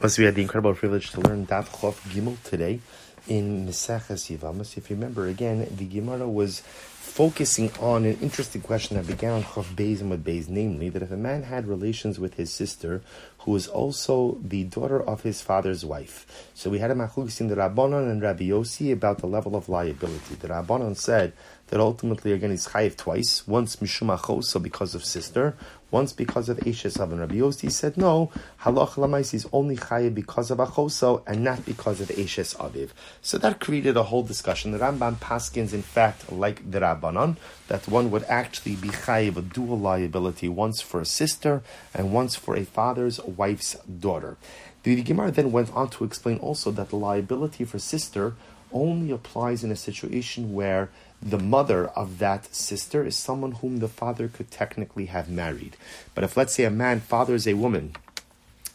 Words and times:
Plus, 0.00 0.16
we 0.16 0.24
had 0.24 0.34
the 0.34 0.40
incredible 0.40 0.72
privilege 0.72 1.10
to 1.10 1.20
learn 1.20 1.46
Daf 1.46 1.68
Chof 1.68 2.00
Gimel 2.08 2.42
today 2.42 2.80
in 3.28 3.66
Meseches 3.66 4.34
Yivamas. 4.34 4.78
If 4.78 4.88
you 4.88 4.96
remember, 4.96 5.26
again, 5.26 5.68
the 5.76 5.84
Gemara 5.84 6.26
was 6.26 6.60
focusing 6.60 7.70
on 7.80 8.06
an 8.06 8.16
interesting 8.22 8.62
question 8.62 8.96
that 8.96 9.06
began 9.06 9.32
on 9.32 9.42
Chof 9.42 9.74
Beis 9.74 9.98
amud 9.98 10.22
Beis, 10.22 10.48
namely 10.48 10.88
that 10.88 11.02
if 11.02 11.10
a 11.10 11.18
man 11.18 11.42
had 11.42 11.66
relations 11.66 12.18
with 12.18 12.36
his 12.36 12.50
sister, 12.50 13.02
who 13.40 13.50
was 13.50 13.68
also 13.68 14.38
the 14.42 14.64
daughter 14.64 15.02
of 15.02 15.20
his 15.22 15.42
father's 15.42 15.84
wife. 15.84 16.48
So 16.54 16.70
we 16.70 16.78
had 16.78 16.90
a 16.90 16.94
machlukis 16.94 17.42
in 17.42 17.48
the 17.48 17.56
Rabbanon 17.56 18.10
and 18.10 18.22
Rabbi 18.22 18.44
Yossi 18.44 18.94
about 18.94 19.18
the 19.18 19.26
level 19.26 19.54
of 19.54 19.68
liability. 19.68 20.36
The 20.36 20.48
Rabbanon 20.48 20.96
said 20.96 21.34
that 21.70 21.80
ultimately 21.80 22.32
again 22.32 22.50
is 22.50 22.68
chayiv 22.68 22.96
twice, 22.96 23.46
once 23.46 23.76
mishum 23.76 24.44
so 24.44 24.60
because 24.60 24.94
of 24.94 25.04
sister, 25.04 25.56
once 25.90 26.12
because 26.12 26.48
of 26.48 26.58
Eshes 26.58 27.00
Avon. 27.00 27.20
Rabbi 27.20 27.36
Yossi 27.36 27.70
said, 27.70 27.96
no, 27.96 28.30
halach 28.62 28.94
lamais 28.94 29.34
is 29.34 29.46
only 29.52 29.76
chayiv 29.76 30.14
because 30.14 30.50
of 30.50 30.58
Achoso 30.58 31.22
and 31.26 31.42
not 31.42 31.64
because 31.64 32.00
of 32.00 32.08
Eshes 32.08 32.56
Aviv. 32.56 32.90
So 33.22 33.38
that 33.38 33.60
created 33.60 33.96
a 33.96 34.04
whole 34.04 34.22
discussion. 34.22 34.72
The 34.72 34.78
Rambam 34.78 35.16
Paskins, 35.16 35.72
in 35.72 35.82
fact, 35.82 36.30
like 36.30 36.70
the 36.70 36.80
Rabbanon, 36.80 37.36
that 37.68 37.88
one 37.88 38.10
would 38.10 38.24
actually 38.24 38.76
be 38.76 38.88
chayiv 38.88 39.36
a 39.36 39.42
dual 39.42 39.78
liability, 39.78 40.48
once 40.48 40.80
for 40.80 41.00
a 41.00 41.06
sister 41.06 41.62
and 41.94 42.12
once 42.12 42.34
for 42.36 42.56
a 42.56 42.64
father's 42.64 43.20
wife's 43.20 43.74
daughter. 43.84 44.36
The 44.82 45.02
Gemara 45.02 45.30
then 45.30 45.52
went 45.52 45.72
on 45.74 45.90
to 45.90 46.04
explain 46.04 46.38
also 46.38 46.70
that 46.70 46.88
the 46.88 46.96
liability 46.96 47.64
for 47.64 47.78
sister 47.78 48.34
only 48.72 49.10
applies 49.10 49.64
in 49.64 49.70
a 49.70 49.76
situation 49.76 50.52
where 50.52 50.90
the 51.22 51.38
mother 51.38 51.88
of 51.88 52.18
that 52.18 52.54
sister 52.54 53.04
is 53.04 53.16
someone 53.16 53.52
whom 53.52 53.78
the 53.78 53.88
father 53.88 54.28
could 54.28 54.50
technically 54.50 55.06
have 55.06 55.28
married. 55.28 55.76
But 56.14 56.24
if, 56.24 56.36
let's 56.36 56.54
say, 56.54 56.64
a 56.64 56.70
man 56.70 57.00
fathers 57.00 57.46
a 57.46 57.54
woman, 57.54 57.94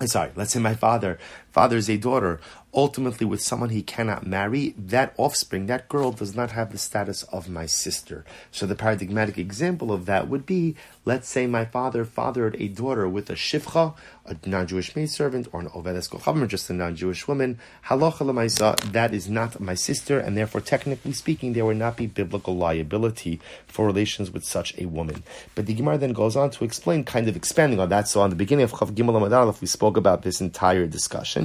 I'm 0.00 0.08
sorry, 0.08 0.30
let's 0.34 0.52
say 0.52 0.60
my 0.60 0.74
father 0.74 1.18
fathers 1.52 1.88
a 1.88 1.96
daughter, 1.96 2.40
ultimately 2.74 3.26
with 3.26 3.42
someone 3.42 3.68
he 3.68 3.82
cannot 3.82 4.26
marry, 4.26 4.74
that 4.78 5.12
offspring, 5.18 5.66
that 5.66 5.88
girl, 5.88 6.10
does 6.10 6.34
not 6.34 6.52
have 6.52 6.72
the 6.72 6.78
status 6.78 7.22
of 7.24 7.48
my 7.48 7.66
sister. 7.66 8.24
So 8.50 8.66
the 8.66 8.74
paradigmatic 8.74 9.36
example 9.36 9.92
of 9.92 10.06
that 10.06 10.28
would 10.28 10.46
be, 10.46 10.74
let's 11.04 11.28
say 11.28 11.46
my 11.46 11.66
father 11.66 12.04
fathered 12.06 12.56
a 12.58 12.68
daughter 12.68 13.06
with 13.08 13.28
a 13.28 13.34
shivcha, 13.34 13.94
a 14.24 14.36
non-Jewish 14.46 14.96
maidservant, 14.96 15.48
or 15.52 15.60
an 15.60 15.68
ovedes 15.74 16.08
kochavim, 16.08 16.48
just 16.48 16.70
a 16.70 16.72
non-Jewish 16.72 17.28
woman. 17.28 17.58
Halacha 17.86 18.24
lemaisa, 18.24 18.78
that 18.92 19.12
is 19.12 19.28
not 19.28 19.60
my 19.60 19.74
sister, 19.74 20.18
and 20.18 20.36
therefore, 20.36 20.62
technically 20.62 21.12
speaking, 21.12 21.52
there 21.52 21.66
would 21.66 21.76
not 21.76 21.96
be 21.96 22.06
biblical 22.06 22.56
liability 22.56 23.40
for 23.66 23.84
relations 23.84 24.30
with 24.30 24.44
such 24.44 24.78
a 24.78 24.86
woman. 24.86 25.22
But 25.54 25.66
the 25.66 25.74
Gemara 25.74 25.98
then 25.98 26.14
goes 26.14 26.36
on 26.36 26.50
to 26.50 26.64
explain, 26.64 27.04
kind 27.04 27.28
of 27.28 27.36
expanding 27.36 27.80
on 27.80 27.90
that. 27.90 28.08
So 28.08 28.22
on 28.22 28.30
the 28.30 28.36
beginning 28.36 28.64
of 28.64 28.72
Chof 28.72 28.92
Gimel 28.92 29.30
Aleph, 29.30 29.60
we 29.60 29.66
spoke 29.66 29.98
about 29.98 30.22
this 30.22 30.40
entire 30.40 30.86
discussion, 30.86 31.41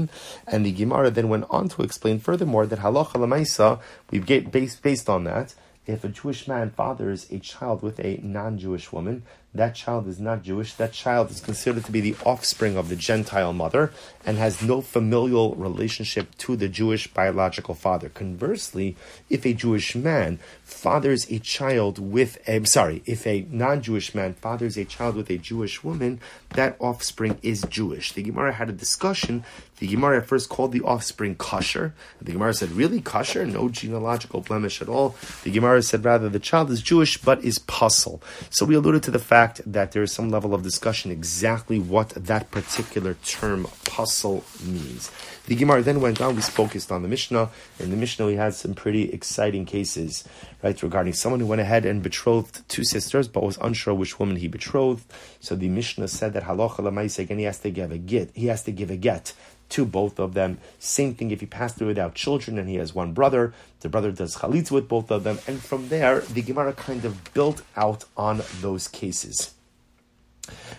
and 0.48 0.66
the 0.66 0.72
Gemara 0.72 1.10
then 1.10 1.30
went 1.30 1.46
on 1.50 1.70
to 1.70 1.82
explain 1.82 2.20
furthermore 2.20 2.66
that 2.68 2.80
halacha 2.80 3.16
lemaisa, 3.24 3.80
we 4.12 4.20
get 4.20 4.52
based 4.52 4.82
based 4.82 5.10
on 5.10 5.24
that. 5.26 5.56
If 5.86 6.04
a 6.04 6.10
Jewish 6.10 6.48
man 6.48 6.72
fathers 6.72 7.32
a 7.32 7.40
child 7.40 7.82
with 7.82 7.98
a 8.00 8.20
non-Jewish 8.22 8.92
woman, 8.92 9.24
that 9.58 9.76
child 9.76 10.08
is 10.08 10.20
not 10.20 10.44
Jewish. 10.44 10.74
That 10.74 10.94
child 10.94 11.32
is 11.32 11.42
considered 11.42 11.86
to 11.86 11.92
be 11.92 12.02
the 12.02 12.16
offspring 12.26 12.78
of 12.78 12.90
the 12.90 12.96
Gentile 12.96 13.54
mother 13.54 13.92
and 14.26 14.38
has 14.38 14.62
no 14.62 14.82
familial 14.82 15.56
relationship 15.56 16.38
to 16.40 16.56
the 16.56 16.68
Jewish 16.68 17.08
biological 17.08 17.74
father. 17.74 18.10
Conversely, 18.10 18.96
if 19.30 19.46
a 19.46 19.54
Jewish 19.54 19.96
man 19.96 20.40
fathers 20.64 21.30
a 21.32 21.40
child 21.40 21.98
with, 21.98 22.38
a, 22.48 22.64
sorry, 22.66 23.02
if 23.06 23.26
a 23.26 23.46
non-Jewish 23.50 24.14
man 24.14 24.34
fathers 24.34 24.76
a 24.78 24.86
child 24.86 25.16
with 25.16 25.30
a 25.30 25.38
Jewish 25.38 25.84
woman, 25.84 26.20
that 26.50 26.76
offspring 26.80 27.38
is 27.42 27.62
Jewish. 27.70 28.12
The 28.12 28.24
Gemara 28.24 28.54
had 28.54 28.70
a 28.70 28.74
discussion. 28.74 29.46
The 29.80 29.88
Gemara 29.88 30.22
first 30.24 30.50
called 30.50 30.72
the 30.72 30.82
offspring 30.82 31.36
kosher. 31.36 31.94
The 32.22 32.34
Gemara 32.34 32.54
said, 32.54 32.72
really 32.72 33.00
kosher? 33.00 33.46
No 33.46 33.70
genealogical 33.70 34.42
blemish 34.42 34.82
at 34.82 34.90
all. 34.90 35.16
The 35.44 35.52
Gemara 35.52 35.84
said, 35.84 36.04
rather, 36.04 36.30
the 36.30 36.40
child 36.40 36.70
is 36.72 36.82
Jewish 36.82 37.18
but 37.18 37.44
is 37.44 37.60
pasul. 37.60 38.22
So 38.50 38.66
we 38.66 38.76
alluded 38.76 39.04
to 39.04 39.12
the 39.12 39.20
fact 39.20 39.47
fact 39.48 39.62
that 39.72 39.92
there 39.94 40.04
is 40.04 40.12
some 40.12 40.30
level 40.30 40.54
of 40.54 40.62
discussion 40.62 41.10
exactly 41.10 41.80
what 41.80 42.10
that 42.10 42.52
particular 42.52 43.14
term 43.24 43.66
pasul 43.86 44.44
means. 44.62 45.10
The 45.46 45.56
Gemara 45.56 45.82
then 45.82 46.02
went 46.02 46.20
on, 46.20 46.36
we 46.36 46.42
focused 46.42 46.92
on 46.92 47.02
the 47.02 47.08
Mishnah. 47.08 47.50
In 47.80 47.90
the 47.90 47.96
Mishnah, 47.96 48.26
we 48.26 48.36
had 48.36 48.54
some 48.54 48.74
pretty 48.74 49.04
exciting 49.18 49.66
cases, 49.66 50.26
right, 50.62 50.82
regarding 50.84 51.14
someone 51.14 51.40
who 51.40 51.46
went 51.48 51.62
ahead 51.62 51.86
and 51.86 52.04
betrothed 52.04 52.68
two 52.68 52.84
sisters, 52.84 53.30
but 53.30 53.44
was 53.44 53.58
unsure 53.62 53.94
which 53.94 54.20
woman 54.20 54.36
he 54.36 54.50
betrothed. 54.50 55.06
So 55.40 55.56
the 55.56 55.70
Mishnah 55.70 56.10
said 56.10 56.34
that 56.34 56.44
halacha 56.44 56.80
lamaisa, 56.80 57.20
again, 57.20 57.38
he 57.38 57.46
has 57.46 57.60
to 57.60 57.72
give 57.72 57.92
a 57.92 57.98
get, 57.98 58.32
he 58.36 58.48
has 58.48 58.64
to 58.64 58.72
give 58.74 58.92
a 58.92 58.98
get 58.98 59.34
to 59.70 59.86
both 59.86 60.20
of 60.20 60.34
them. 60.34 60.60
Same 60.80 61.16
thing 61.16 61.32
if 61.32 61.40
he 61.40 61.46
passed 61.46 61.80
away 61.82 61.90
without 61.90 62.16
children 62.16 62.58
and 62.58 62.70
he 62.70 62.76
has 62.76 62.96
one 62.96 63.14
brother, 63.14 63.54
the 63.82 63.90
brother 63.90 64.12
does 64.12 64.38
chalitza 64.38 64.72
with 64.72 64.88
both 64.88 65.12
of 65.12 65.24
them, 65.24 65.40
and 65.48 65.62
from 65.62 65.90
there 65.90 66.22
the 66.22 66.42
Gemara 66.42 66.74
kind 66.74 67.06
of 67.06 67.34
built 67.34 67.62
out 67.76 68.06
on 68.16 68.42
those 68.62 68.88
cases 68.88 69.54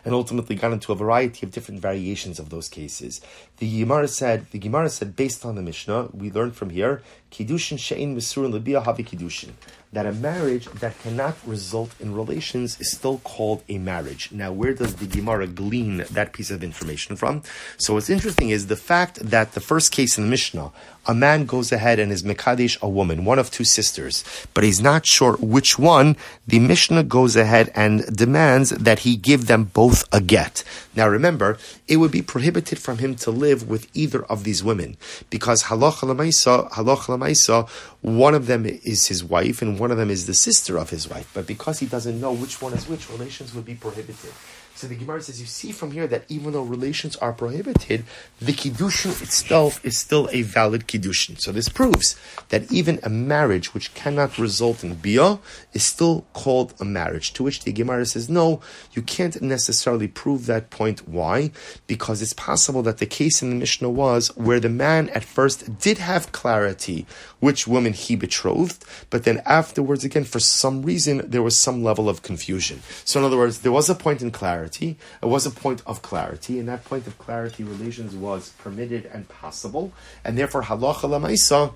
and 0.04 0.14
ultimately 0.14 0.56
got 0.56 0.72
into 0.72 0.92
a 0.92 0.96
variety 0.96 1.44
of 1.46 1.52
different 1.52 1.80
variations 1.80 2.38
of 2.38 2.50
those 2.50 2.68
cases. 2.68 3.20
The 3.58 3.80
Gemara 3.80 4.08
said, 4.08 4.50
the 4.50 4.58
Gemara 4.58 4.88
said, 4.88 5.16
based 5.16 5.44
on 5.44 5.54
the 5.54 5.62
Mishnah, 5.62 6.08
we 6.12 6.30
learn 6.30 6.52
from 6.52 6.70
here, 6.70 7.02
kiddushin 7.30 7.78
she'in 7.78 8.16
misurin 8.16 8.58
lebiyah 8.58 8.84
havi 8.84 9.04
kiddushin, 9.06 9.50
that 9.92 10.06
a 10.06 10.12
marriage 10.12 10.66
that 10.66 10.98
cannot 11.00 11.36
result 11.46 11.90
in 11.98 12.14
relations 12.14 12.78
is 12.80 12.92
still 12.92 13.18
called 13.24 13.62
a 13.68 13.78
marriage. 13.78 14.30
Now, 14.32 14.52
where 14.52 14.74
does 14.74 14.96
the 14.96 15.06
Gemara 15.06 15.46
glean 15.46 16.04
that 16.10 16.32
piece 16.32 16.50
of 16.50 16.62
information 16.62 17.16
from? 17.16 17.42
So, 17.78 17.94
what's 17.94 18.10
interesting 18.10 18.50
is 18.50 18.66
the 18.66 18.76
fact 18.76 19.18
that 19.20 19.52
the 19.52 19.60
first 19.60 19.90
case 19.92 20.18
in 20.18 20.24
the 20.24 20.30
Mishnah, 20.30 20.72
a 21.06 21.14
man 21.14 21.46
goes 21.46 21.72
ahead 21.72 21.98
and 21.98 22.12
is 22.12 22.22
Mekadesh 22.22 22.80
a 22.82 22.88
woman, 22.88 23.24
one 23.24 23.38
of 23.38 23.50
two 23.50 23.64
sisters, 23.64 24.24
but 24.52 24.62
he's 24.62 24.80
not 24.80 25.06
sure 25.06 25.34
which 25.36 25.78
one, 25.78 26.16
the 26.46 26.58
Mishnah 26.58 27.04
goes 27.04 27.34
ahead 27.34 27.72
and 27.74 28.04
demands 28.14 28.70
that 28.70 29.00
he 29.00 29.16
give 29.16 29.46
them 29.46 29.57
both 29.64 30.04
a 30.12 30.20
get. 30.20 30.64
Now 30.94 31.08
remember, 31.08 31.58
it 31.86 31.98
would 31.98 32.10
be 32.10 32.22
prohibited 32.22 32.78
from 32.78 32.98
him 32.98 33.14
to 33.16 33.30
live 33.30 33.68
with 33.68 33.88
either 33.94 34.24
of 34.24 34.44
these 34.44 34.62
women, 34.62 34.96
because 35.30 35.64
halach 35.64 36.00
lamaisa, 36.00 37.68
one 38.00 38.34
of 38.34 38.46
them 38.46 38.66
is 38.66 39.06
his 39.06 39.24
wife 39.24 39.62
and 39.62 39.78
one 39.78 39.90
of 39.90 39.96
them 39.96 40.10
is 40.10 40.26
the 40.26 40.34
sister 40.34 40.76
of 40.76 40.90
his 40.90 41.08
wife. 41.08 41.30
But 41.34 41.46
because 41.46 41.78
he 41.78 41.86
doesn't 41.86 42.20
know 42.20 42.32
which 42.32 42.60
one 42.62 42.72
is 42.74 42.88
which, 42.88 43.10
relations 43.10 43.54
would 43.54 43.64
be 43.64 43.74
prohibited. 43.74 44.32
So 44.78 44.86
the 44.86 44.94
Gemara 44.94 45.20
says, 45.20 45.40
you 45.40 45.46
see 45.46 45.72
from 45.72 45.90
here 45.90 46.06
that 46.06 46.22
even 46.28 46.52
though 46.52 46.62
relations 46.62 47.16
are 47.16 47.32
prohibited, 47.32 48.04
the 48.40 48.52
kiddushin 48.52 49.20
itself 49.20 49.84
is 49.84 49.98
still 49.98 50.28
a 50.30 50.42
valid 50.42 50.86
kiddushin. 50.86 51.40
So 51.40 51.50
this 51.50 51.68
proves 51.68 52.14
that 52.50 52.70
even 52.70 53.00
a 53.02 53.08
marriage 53.08 53.74
which 53.74 53.92
cannot 53.94 54.38
result 54.38 54.84
in 54.84 54.94
bia 54.94 55.40
is 55.72 55.82
still 55.82 56.26
called 56.32 56.74
a 56.78 56.84
marriage. 56.84 57.32
To 57.32 57.42
which 57.42 57.64
the 57.64 57.72
Gemara 57.72 58.06
says, 58.06 58.28
no, 58.28 58.60
you 58.92 59.02
can't 59.02 59.42
necessarily 59.42 60.06
prove 60.06 60.46
that 60.46 60.70
point. 60.70 61.08
Why? 61.08 61.50
Because 61.88 62.22
it's 62.22 62.32
possible 62.32 62.84
that 62.84 62.98
the 62.98 63.06
case 63.06 63.42
in 63.42 63.50
the 63.50 63.56
Mishnah 63.56 63.90
was 63.90 64.28
where 64.36 64.60
the 64.60 64.68
man 64.68 65.08
at 65.08 65.24
first 65.24 65.80
did 65.80 65.98
have 65.98 66.30
clarity 66.30 67.04
which 67.40 67.66
woman 67.66 67.94
he 67.94 68.14
betrothed, 68.14 68.84
but 69.10 69.24
then 69.24 69.42
afterwards, 69.44 70.04
again, 70.04 70.24
for 70.24 70.38
some 70.38 70.82
reason, 70.82 71.22
there 71.28 71.42
was 71.42 71.56
some 71.56 71.82
level 71.82 72.08
of 72.08 72.22
confusion. 72.22 72.80
So 73.04 73.18
in 73.18 73.26
other 73.26 73.36
words, 73.36 73.60
there 73.60 73.72
was 73.72 73.90
a 73.90 73.94
point 73.96 74.22
in 74.22 74.30
clarity 74.30 74.67
clarity. 74.68 74.96
It 75.22 75.26
was 75.26 75.46
a 75.46 75.50
point 75.50 75.82
of 75.86 76.02
clarity, 76.02 76.58
and 76.58 76.68
that 76.68 76.84
point 76.84 77.06
of 77.06 77.18
clarity, 77.18 77.64
relations 77.64 78.14
was 78.14 78.50
permitted 78.58 79.06
and 79.06 79.28
possible, 79.28 79.92
and 80.24 80.36
therefore 80.36 80.62
halacha 80.62 81.08
lamaisa. 81.08 81.72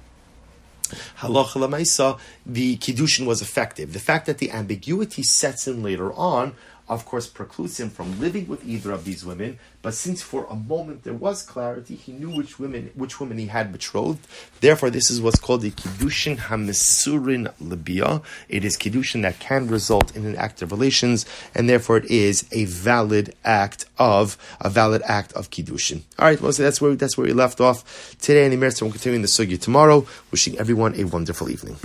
Halacha 1.18 1.56
lamaisa, 1.56 2.18
the 2.44 2.76
kiddushin 2.76 3.26
was 3.26 3.40
effective. 3.40 3.92
The 3.92 3.98
fact 3.98 4.26
that 4.26 4.38
the 4.38 4.50
ambiguity 4.50 5.22
sets 5.22 5.66
in 5.66 5.82
later 5.82 6.12
on 6.12 6.54
of 6.88 7.04
course, 7.06 7.26
precludes 7.26 7.78
him 7.78 7.90
from 7.90 8.20
living 8.20 8.48
with 8.48 8.66
either 8.66 8.92
of 8.92 9.04
these 9.04 9.24
women. 9.24 9.58
But 9.82 9.94
since 9.94 10.22
for 10.22 10.46
a 10.50 10.54
moment 10.54 11.04
there 11.04 11.14
was 11.14 11.42
clarity, 11.42 11.96
he 11.96 12.12
knew 12.12 12.30
which 12.30 12.58
women 12.58 12.90
which 12.94 13.18
women 13.20 13.38
he 13.38 13.46
had 13.46 13.72
betrothed. 13.72 14.26
Therefore, 14.60 14.90
this 14.90 15.10
is 15.10 15.20
what's 15.20 15.40
called 15.40 15.62
the 15.62 15.70
kiddushin 15.70 16.36
hamisurin 16.38 17.52
lebiyah. 17.60 18.22
It 18.48 18.64
is 18.64 18.76
kiddushin 18.76 19.22
that 19.22 19.38
can 19.38 19.68
result 19.68 20.14
in 20.14 20.26
an 20.26 20.36
act 20.36 20.62
of 20.62 20.70
relations, 20.70 21.26
and 21.54 21.68
therefore 21.68 21.96
it 21.98 22.06
is 22.06 22.46
a 22.52 22.64
valid 22.66 23.34
act 23.44 23.86
of 23.98 24.36
a 24.60 24.70
valid 24.70 25.02
act 25.06 25.32
of 25.32 25.50
kiddushin. 25.50 26.02
All 26.18 26.26
right, 26.26 26.40
well, 26.40 26.52
so 26.52 26.62
that's 26.62 26.80
where 26.80 26.94
that's 26.94 27.16
where 27.16 27.26
we 27.26 27.32
left 27.32 27.60
off 27.60 28.16
today. 28.20 28.44
In 28.44 28.50
the 28.50 28.56
Emerson, 28.56 28.86
we're 28.86 28.92
continuing 28.92 29.22
the 29.22 29.28
sugya 29.28 29.60
tomorrow. 29.60 30.06
Wishing 30.30 30.58
everyone 30.58 30.94
a 30.96 31.04
wonderful 31.04 31.50
evening. 31.50 31.76